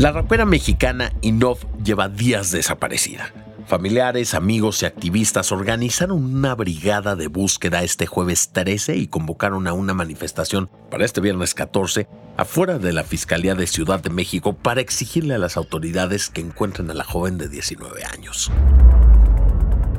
La 0.00 0.12
rapera 0.12 0.46
mexicana 0.46 1.12
Inov 1.20 1.58
lleva 1.84 2.08
días 2.08 2.50
desaparecida. 2.52 3.34
Familiares, 3.66 4.32
amigos 4.32 4.82
y 4.82 4.86
activistas 4.86 5.52
organizaron 5.52 6.24
una 6.24 6.54
brigada 6.54 7.16
de 7.16 7.26
búsqueda 7.26 7.82
este 7.82 8.06
jueves 8.06 8.48
13 8.50 8.96
y 8.96 9.08
convocaron 9.08 9.66
a 9.66 9.74
una 9.74 9.92
manifestación 9.92 10.70
para 10.90 11.04
este 11.04 11.20
viernes 11.20 11.52
14 11.52 12.08
afuera 12.38 12.78
de 12.78 12.94
la 12.94 13.04
Fiscalía 13.04 13.54
de 13.54 13.66
Ciudad 13.66 14.00
de 14.00 14.08
México 14.08 14.54
para 14.54 14.80
exigirle 14.80 15.34
a 15.34 15.38
las 15.38 15.58
autoridades 15.58 16.30
que 16.30 16.40
encuentren 16.40 16.90
a 16.90 16.94
la 16.94 17.04
joven 17.04 17.36
de 17.36 17.50
19 17.50 18.02
años. 18.06 18.50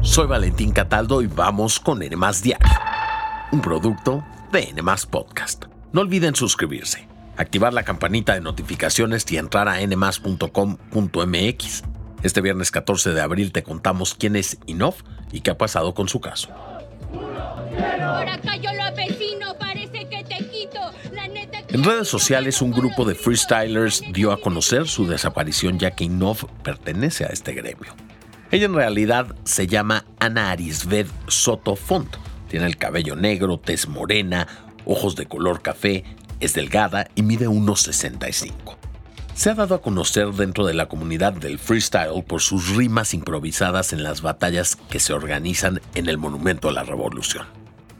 Soy 0.00 0.28
Valentín 0.28 0.70
Cataldo 0.70 1.22
y 1.22 1.26
vamos 1.26 1.80
con 1.80 2.04
N 2.04 2.14
Diario, 2.40 2.68
un 3.50 3.60
producto 3.60 4.24
de 4.52 4.62
N 4.68 4.80
Podcast. 5.10 5.64
No 5.92 6.02
olviden 6.02 6.36
suscribirse 6.36 7.17
activar 7.38 7.72
la 7.72 7.84
campanita 7.84 8.34
de 8.34 8.42
notificaciones 8.42 9.24
y 9.30 9.38
entrar 9.38 9.68
a 9.68 9.80
nmas.com.mx. 9.86 10.42
Este 12.22 12.40
viernes 12.40 12.70
14 12.72 13.14
de 13.14 13.20
abril 13.20 13.52
te 13.52 13.62
contamos 13.62 14.14
quién 14.14 14.36
es 14.36 14.58
Inov 14.66 14.96
y 15.32 15.40
qué 15.40 15.52
ha 15.52 15.58
pasado 15.58 15.94
con 15.94 16.08
su 16.08 16.20
caso. 16.20 16.50
En 21.70 21.84
redes 21.84 22.08
sociales, 22.08 22.60
un 22.60 22.72
grupo 22.72 23.04
de 23.04 23.14
freestylers 23.14 24.02
dio 24.12 24.32
a 24.32 24.40
conocer 24.40 24.88
su 24.88 25.06
desaparición 25.06 25.78
ya 25.78 25.92
que 25.92 26.04
Inov 26.04 26.48
pertenece 26.62 27.24
a 27.24 27.28
este 27.28 27.52
gremio. 27.52 27.94
Ella 28.50 28.66
en 28.66 28.74
realidad 28.74 29.36
se 29.44 29.66
llama 29.66 30.06
Ana 30.18 30.50
Arisved 30.50 31.06
Soto 31.28 31.76
Font. 31.76 32.16
Tiene 32.48 32.66
el 32.66 32.78
cabello 32.78 33.14
negro, 33.14 33.60
tez 33.60 33.86
morena, 33.86 34.48
ojos 34.86 35.14
de 35.14 35.26
color 35.26 35.60
café, 35.60 36.04
es 36.40 36.54
delgada 36.54 37.08
y 37.14 37.22
mide 37.22 37.48
1,65. 37.48 38.76
Se 39.34 39.50
ha 39.50 39.54
dado 39.54 39.76
a 39.76 39.82
conocer 39.82 40.32
dentro 40.32 40.66
de 40.66 40.74
la 40.74 40.88
comunidad 40.88 41.32
del 41.32 41.58
freestyle 41.58 42.24
por 42.26 42.40
sus 42.40 42.74
rimas 42.74 43.14
improvisadas 43.14 43.92
en 43.92 44.02
las 44.02 44.20
batallas 44.20 44.76
que 44.76 44.98
se 44.98 45.12
organizan 45.12 45.80
en 45.94 46.08
el 46.08 46.18
Monumento 46.18 46.68
a 46.68 46.72
la 46.72 46.82
Revolución. 46.82 47.46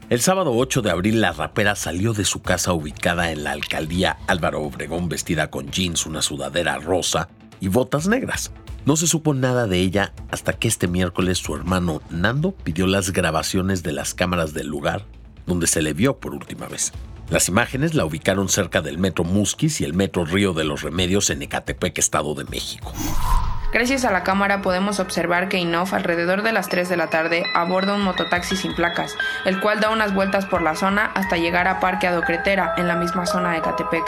El 0.09 0.21
sábado 0.21 0.53
8 0.53 0.81
de 0.81 0.91
abril 0.91 1.21
la 1.21 1.31
rapera 1.31 1.75
salió 1.75 2.13
de 2.13 2.25
su 2.25 2.41
casa 2.41 2.73
ubicada 2.73 3.31
en 3.31 3.43
la 3.43 3.51
alcaldía 3.51 4.17
Álvaro 4.27 4.61
Obregón 4.61 5.07
vestida 5.07 5.49
con 5.49 5.69
jeans, 5.69 6.05
una 6.05 6.21
sudadera 6.21 6.77
rosa 6.79 7.29
y 7.59 7.67
botas 7.67 8.07
negras. 8.07 8.51
No 8.85 8.95
se 8.95 9.07
supo 9.07 9.33
nada 9.33 9.67
de 9.67 9.79
ella 9.79 10.13
hasta 10.31 10.53
que 10.53 10.67
este 10.67 10.87
miércoles 10.87 11.37
su 11.37 11.55
hermano 11.55 12.01
Nando 12.09 12.51
pidió 12.51 12.87
las 12.87 13.11
grabaciones 13.11 13.83
de 13.83 13.93
las 13.93 14.13
cámaras 14.13 14.53
del 14.53 14.67
lugar 14.67 15.05
donde 15.49 15.67
se 15.67 15.81
le 15.81 15.93
vio 15.93 16.17
por 16.19 16.33
última 16.33 16.67
vez. 16.67 16.93
Las 17.29 17.47
imágenes 17.47 17.93
la 17.93 18.05
ubicaron 18.05 18.49
cerca 18.49 18.81
del 18.81 18.97
Metro 18.97 19.23
Musquis 19.23 19.81
y 19.81 19.83
el 19.83 19.93
Metro 19.93 20.25
Río 20.25 20.53
de 20.53 20.63
los 20.63 20.81
Remedios 20.81 21.29
en 21.29 21.43
Ecatepec, 21.43 21.97
Estado 21.99 22.33
de 22.33 22.43
México. 22.45 22.91
Gracias 23.71 24.03
a 24.03 24.11
la 24.11 24.23
cámara 24.23 24.63
podemos 24.63 24.99
observar 24.99 25.47
que 25.47 25.59
Inof 25.59 25.93
alrededor 25.93 26.41
de 26.41 26.51
las 26.51 26.69
3 26.69 26.89
de 26.89 26.97
la 26.97 27.11
tarde 27.11 27.43
aborda 27.53 27.93
un 27.93 28.01
mototaxi 28.01 28.55
sin 28.55 28.73
placas, 28.73 29.15
el 29.45 29.59
cual 29.59 29.79
da 29.79 29.91
unas 29.91 30.15
vueltas 30.15 30.47
por 30.47 30.63
la 30.63 30.75
zona 30.75 31.05
hasta 31.05 31.37
llegar 31.37 31.67
a 31.67 31.79
Parque 31.79 32.07
Adocretera, 32.07 32.73
en 32.77 32.87
la 32.87 32.95
misma 32.95 33.27
zona 33.27 33.51
de 33.51 33.59
Ecatepec. 33.59 34.03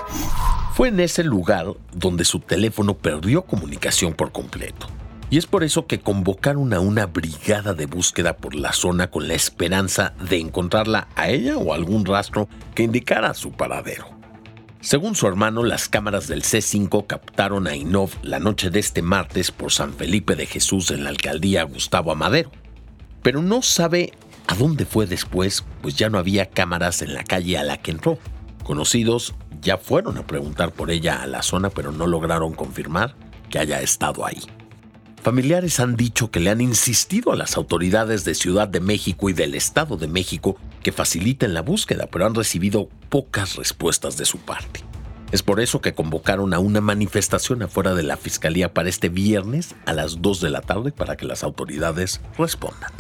Fue 0.74 0.88
en 0.88 1.00
ese 1.00 1.24
lugar 1.24 1.68
donde 1.94 2.26
su 2.26 2.40
teléfono 2.40 2.96
perdió 2.96 3.44
comunicación 3.44 4.14
por 4.14 4.32
completo. 4.32 4.88
Y 5.32 5.38
es 5.38 5.46
por 5.46 5.64
eso 5.64 5.88
que 5.88 6.02
convocaron 6.02 6.74
a 6.74 6.82
una 6.82 7.06
brigada 7.06 7.74
de 7.74 7.86
búsqueda 7.86 8.36
por 8.36 8.54
la 8.54 8.74
zona 8.74 9.10
con 9.10 9.30
la 9.30 9.34
esperanza 9.34 10.14
de 10.30 10.38
encontrarla 10.38 11.08
a 11.16 11.30
ella 11.30 11.56
o 11.56 11.74
algún 11.74 12.06
rastro 12.06 12.50
que 12.76 12.84
indicara 12.84 13.34
su 13.34 13.54
paradero. 13.54 14.10
Según 14.82 15.16
su 15.16 15.28
hermano, 15.28 15.64
las 15.64 15.88
cámaras 15.88 16.28
del 16.28 16.44
C5 16.44 17.08
captaron 17.08 17.68
a 17.68 17.78
Inov 17.78 18.10
la 18.24 18.40
noche 18.40 18.70
de 18.72 18.80
este 18.80 19.02
martes 19.02 19.52
por 19.52 19.72
San 19.72 19.94
Felipe 19.94 20.36
de 20.36 20.48
Jesús 20.48 20.92
en 20.92 21.06
la 21.06 21.12
alcaldía 21.12 21.64
Gustavo 21.64 22.12
Amadero. 22.12 22.52
Pero 23.24 23.42
no 23.42 23.62
sabe 23.62 24.12
a 24.48 24.56
dónde 24.56 24.86
fue 24.86 25.06
después, 25.06 25.64
pues 25.82 25.96
ya 25.96 26.10
no 26.10 26.18
había 26.18 26.50
cámaras 26.50 27.02
en 27.02 27.14
la 27.14 27.24
calle 27.24 27.58
a 27.58 27.64
la 27.64 27.78
que 27.78 27.92
entró. 27.92 28.20
Conocidos 28.66 29.34
ya 29.62 29.78
fueron 29.78 30.18
a 30.18 30.28
preguntar 30.28 30.74
por 30.74 30.92
ella 30.92 31.22
a 31.22 31.28
la 31.28 31.42
zona, 31.42 31.70
pero 31.70 31.94
no 31.94 32.06
lograron 32.06 32.54
confirmar 32.54 33.16
que 33.50 33.60
haya 33.60 33.82
estado 33.82 34.26
ahí. 34.26 34.42
Familiares 35.22 35.80
han 35.80 35.96
dicho 35.96 36.32
que 36.32 36.40
le 36.40 36.50
han 36.50 36.62
insistido 36.62 37.32
a 37.32 37.36
las 37.36 37.56
autoridades 37.56 38.26
de 38.26 38.34
Ciudad 38.34 38.68
de 38.68 38.80
México 38.80 39.30
y 39.30 39.34
del 39.34 39.54
Estado 39.54 39.96
de 39.96 40.08
México 40.08 40.58
que 40.82 40.92
faciliten 40.92 41.54
la 41.54 41.62
búsqueda, 41.62 42.08
pero 42.12 42.26
han 42.26 42.34
recibido 42.34 42.90
pocas 43.10 43.56
respuestas 43.56 44.18
de 44.18 44.26
su 44.26 44.40
parte. 44.40 44.84
Es 45.32 45.44
por 45.44 45.60
eso 45.60 45.80
que 45.80 45.94
convocaron 45.94 46.56
a 46.56 46.60
una 46.60 46.82
manifestación 46.82 47.62
afuera 47.62 47.94
de 47.94 48.02
la 48.02 48.18
Fiscalía 48.18 48.74
para 48.74 48.90
este 48.90 49.10
viernes 49.10 49.76
a 49.86 49.94
las 49.94 50.24
2 50.24 50.42
de 50.42 50.50
la 50.50 50.62
tarde 50.62 50.92
para 50.92 51.16
que 51.16 51.28
las 51.28 51.44
autoridades 51.44 52.20
respondan. 52.36 52.92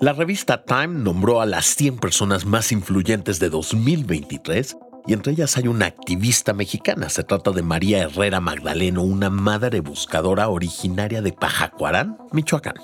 La 0.00 0.12
revista 0.12 0.64
Time 0.64 0.88
nombró 0.88 1.40
a 1.40 1.46
las 1.46 1.66
100 1.66 1.98
personas 1.98 2.44
más 2.46 2.72
influyentes 2.72 3.38
de 3.38 3.50
2023 3.50 4.76
y 5.06 5.12
entre 5.12 5.32
ellas 5.32 5.56
hay 5.56 5.68
una 5.68 5.86
activista 5.86 6.52
mexicana. 6.52 7.08
Se 7.08 7.24
trata 7.24 7.50
de 7.50 7.62
María 7.62 8.02
Herrera 8.02 8.40
Magdaleno, 8.40 9.02
una 9.02 9.30
madre 9.30 9.80
buscadora 9.80 10.48
originaria 10.48 11.20
de 11.22 11.32
Pajacuarán, 11.32 12.18
Michoacán. 12.32 12.74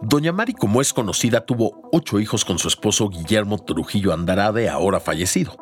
Doña 0.00 0.32
Mari, 0.32 0.54
como 0.54 0.80
es 0.80 0.92
conocida, 0.92 1.46
tuvo 1.46 1.88
ocho 1.92 2.18
hijos 2.18 2.44
con 2.44 2.58
su 2.58 2.68
esposo 2.68 3.08
Guillermo 3.08 3.58
Trujillo 3.58 4.12
Andrade, 4.12 4.68
ahora 4.68 4.98
fallecido. 4.98 5.56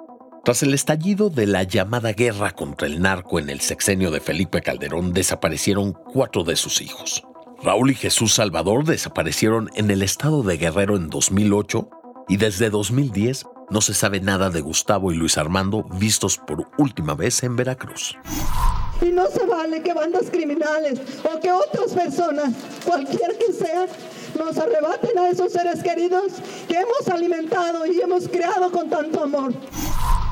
Tras 0.45 0.63
el 0.63 0.73
estallido 0.73 1.29
de 1.29 1.47
la 1.47 1.65
llamada 1.65 2.13
guerra 2.15 2.53
contra 2.53 2.87
el 2.87 3.03
narco 3.03 3.39
en 3.39 3.51
el 3.51 3.61
sexenio 3.61 4.11
de 4.11 4.21
Felipe 4.21 4.63
Calderón, 4.63 5.13
desaparecieron 5.13 5.93
cuatro 5.93 6.45
de 6.45 6.57
sus 6.57 6.81
hijos. 6.81 7.25
Raúl 7.63 7.91
y 7.91 7.95
Jesús 7.95 8.35
Salvador 8.35 8.85
desaparecieron 8.87 9.69
en 9.75 9.91
el 9.91 10.01
estado 10.01 10.43
de 10.43 10.57
Guerrero 10.57 10.97
en 10.97 11.11
2008 11.11 11.91
y 12.27 12.39
desde 12.39 12.71
2010 12.71 13.45
no 13.71 13.81
se 13.81 13.95
sabe 13.95 14.21
nada 14.21 14.51
de 14.51 14.61
Gustavo 14.61 15.13
y 15.13 15.17
Luis 15.17 15.39
Armando 15.39 15.85
vistos 15.85 16.37
por 16.37 16.69
última 16.77 17.15
vez 17.15 17.43
en 17.43 17.57
Veracruz. 17.57 18.17
Y 19.01 19.07
no 19.07 19.29
se 19.29 19.47
vale 19.47 19.83
que 19.83 19.95
bandas 19.95 20.31
criminales 20.31 21.01
o 21.25 21.41
que 21.41 21.51
otras 21.51 21.93
personas, 21.93 22.53
cualquier 22.85 23.39
que 23.39 23.53
sean, 23.53 23.89
nos 24.39 24.59
arrebaten 24.59 25.19
a 25.19 25.31
esos 25.31 25.53
seres 25.53 25.83
queridos 25.83 26.33
que 26.69 26.75
hemos 26.75 27.09
alimentado 27.09 27.87
y 27.87 28.01
hemos 28.01 28.29
creado 28.29 28.71
con 28.71 28.91
tanto 28.91 29.23
amor. 29.23 29.55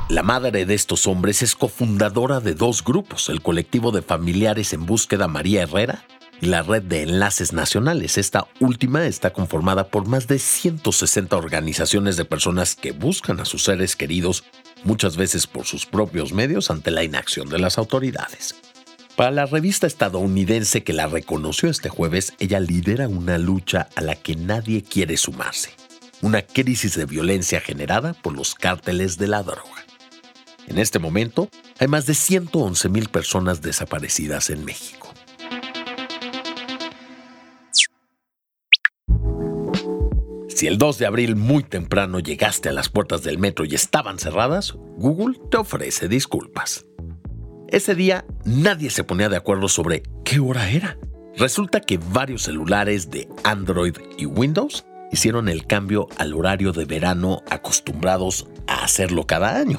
La 0.08 0.22
madre 0.22 0.64
de 0.66 0.74
estos 0.74 1.06
hombres 1.06 1.42
es 1.42 1.54
cofundadora 1.54 2.40
de 2.40 2.54
dos 2.54 2.82
grupos, 2.82 3.28
el 3.28 3.42
colectivo 3.42 3.92
de 3.92 4.02
familiares 4.02 4.72
en 4.72 4.86
búsqueda 4.86 5.28
María 5.28 5.62
Herrera 5.62 6.04
la 6.40 6.62
red 6.62 6.82
de 6.82 7.02
enlaces 7.02 7.52
nacionales. 7.52 8.18
Esta 8.18 8.46
última 8.60 9.06
está 9.06 9.32
conformada 9.32 9.88
por 9.88 10.06
más 10.06 10.28
de 10.28 10.38
160 10.38 11.36
organizaciones 11.36 12.16
de 12.16 12.24
personas 12.24 12.76
que 12.76 12.92
buscan 12.92 13.40
a 13.40 13.44
sus 13.44 13.64
seres 13.64 13.96
queridos, 13.96 14.44
muchas 14.84 15.16
veces 15.16 15.46
por 15.46 15.66
sus 15.66 15.86
propios 15.86 16.32
medios 16.32 16.70
ante 16.70 16.90
la 16.90 17.02
inacción 17.02 17.48
de 17.48 17.58
las 17.58 17.78
autoridades. 17.78 18.54
Para 19.16 19.32
la 19.32 19.46
revista 19.46 19.88
estadounidense 19.88 20.84
que 20.84 20.92
la 20.92 21.08
reconoció 21.08 21.68
este 21.68 21.88
jueves, 21.88 22.34
ella 22.38 22.60
lidera 22.60 23.08
una 23.08 23.36
lucha 23.36 23.88
a 23.96 24.00
la 24.00 24.14
que 24.14 24.36
nadie 24.36 24.84
quiere 24.84 25.16
sumarse, 25.16 25.70
una 26.22 26.42
crisis 26.42 26.94
de 26.94 27.04
violencia 27.04 27.60
generada 27.60 28.12
por 28.12 28.36
los 28.36 28.54
cárteles 28.54 29.18
de 29.18 29.26
la 29.26 29.42
droga. 29.42 29.84
En 30.68 30.78
este 30.78 31.00
momento, 31.00 31.48
hay 31.80 31.88
más 31.88 32.06
de 32.06 32.14
111 32.14 32.88
mil 32.90 33.08
personas 33.08 33.60
desaparecidas 33.60 34.50
en 34.50 34.64
México. 34.64 35.07
Si 40.58 40.66
el 40.66 40.76
2 40.76 40.98
de 40.98 41.06
abril 41.06 41.36
muy 41.36 41.62
temprano 41.62 42.18
llegaste 42.18 42.68
a 42.68 42.72
las 42.72 42.88
puertas 42.88 43.22
del 43.22 43.38
metro 43.38 43.64
y 43.64 43.76
estaban 43.76 44.18
cerradas, 44.18 44.74
Google 44.96 45.38
te 45.52 45.56
ofrece 45.56 46.08
disculpas. 46.08 46.84
Ese 47.68 47.94
día 47.94 48.24
nadie 48.44 48.90
se 48.90 49.04
ponía 49.04 49.28
de 49.28 49.36
acuerdo 49.36 49.68
sobre 49.68 50.02
qué 50.24 50.40
hora 50.40 50.68
era. 50.68 50.98
Resulta 51.36 51.80
que 51.80 51.98
varios 51.98 52.42
celulares 52.42 53.08
de 53.08 53.28
Android 53.44 53.98
y 54.16 54.26
Windows 54.26 54.84
hicieron 55.12 55.48
el 55.48 55.64
cambio 55.64 56.08
al 56.16 56.34
horario 56.34 56.72
de 56.72 56.86
verano 56.86 57.40
acostumbrados 57.48 58.48
a 58.66 58.82
hacerlo 58.82 59.28
cada 59.28 59.60
año. 59.60 59.78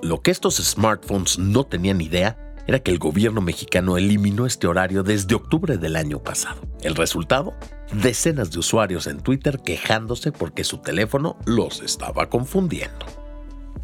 Lo 0.00 0.20
que 0.20 0.30
estos 0.30 0.58
smartphones 0.58 1.40
no 1.40 1.64
tenían 1.64 2.00
idea 2.00 2.38
era 2.66 2.80
que 2.80 2.90
el 2.90 2.98
gobierno 2.98 3.40
mexicano 3.40 3.96
eliminó 3.96 4.46
este 4.46 4.66
horario 4.66 5.02
desde 5.02 5.34
octubre 5.34 5.78
del 5.78 5.96
año 5.96 6.20
pasado. 6.20 6.60
El 6.82 6.94
resultado, 6.94 7.54
decenas 7.92 8.50
de 8.50 8.60
usuarios 8.60 9.06
en 9.06 9.20
Twitter 9.20 9.60
quejándose 9.64 10.32
porque 10.32 10.64
su 10.64 10.78
teléfono 10.78 11.36
los 11.44 11.80
estaba 11.80 12.28
confundiendo. 12.28 13.06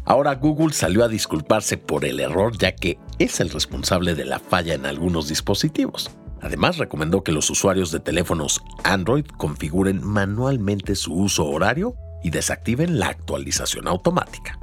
Ahora 0.05 0.33
Google 0.35 0.73
salió 0.73 1.03
a 1.03 1.07
disculparse 1.07 1.77
por 1.77 2.03
el 2.03 2.19
error 2.19 2.57
ya 2.57 2.73
que 2.73 2.97
es 3.19 3.39
el 3.39 3.49
responsable 3.49 4.15
de 4.15 4.25
la 4.25 4.39
falla 4.39 4.73
en 4.73 4.85
algunos 4.85 5.27
dispositivos. 5.27 6.09
Además 6.41 6.77
recomendó 6.77 7.23
que 7.23 7.31
los 7.31 7.49
usuarios 7.49 7.91
de 7.91 7.99
teléfonos 7.99 8.63
Android 8.83 9.25
configuren 9.25 10.01
manualmente 10.03 10.95
su 10.95 11.13
uso 11.13 11.45
horario 11.45 11.95
y 12.23 12.29
desactiven 12.29 12.97
la 12.97 13.07
actualización 13.07 13.87
automática. 13.87 14.57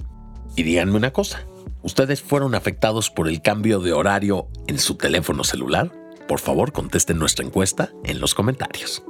Y 0.56 0.62
díganme 0.62 0.96
una 0.96 1.12
cosa, 1.12 1.46
¿ustedes 1.86 2.20
fueron 2.20 2.54
afectados 2.56 3.08
por 3.10 3.28
el 3.28 3.40
cambio 3.40 3.78
de 3.78 3.92
horario 3.92 4.48
en 4.66 4.78
su 4.78 4.96
teléfono 4.96 5.44
celular? 5.44 5.92
Por 6.26 6.40
favor, 6.40 6.72
contesten 6.72 7.18
nuestra 7.18 7.46
encuesta 7.46 7.92
en 8.04 8.20
los 8.20 8.34
comentarios. 8.34 9.04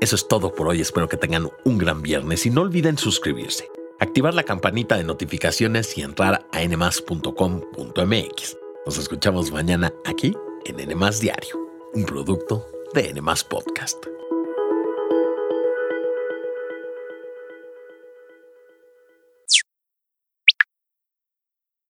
Eso 0.00 0.16
es 0.16 0.26
todo 0.26 0.54
por 0.54 0.66
hoy, 0.66 0.80
espero 0.80 1.08
que 1.08 1.18
tengan 1.18 1.50
un 1.64 1.78
gran 1.78 2.00
viernes 2.02 2.46
y 2.46 2.50
no 2.50 2.62
olviden 2.62 2.96
suscribirse, 2.96 3.68
activar 4.00 4.32
la 4.34 4.42
campanita 4.44 4.96
de 4.96 5.04
notificaciones 5.04 5.96
y 5.96 6.02
entrar 6.02 6.46
a 6.50 6.66
nmas.com.mx. 6.66 8.56
Nos 8.86 8.98
escuchamos 8.98 9.52
mañana 9.52 9.92
aquí 10.06 10.34
en 10.64 10.88
NMAS 10.88 11.20
Diario, 11.20 11.60
un 11.92 12.04
producto 12.04 12.66
de 12.94 13.12
NMAS 13.12 13.44
Podcast. 13.44 14.06